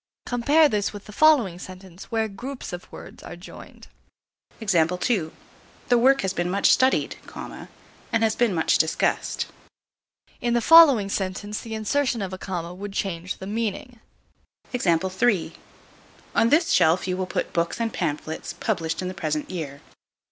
[0.25, 3.85] Compare this with the following sentence, where groups of words are joined.
[4.57, 5.29] The
[5.95, 7.17] work has been much studied,
[8.11, 9.45] and has been much discussed.
[10.41, 13.99] In the following sentence the insertion of a comma would change the meaning.
[14.73, 19.81] On this shelf you will put books and pamphlets published in the present year.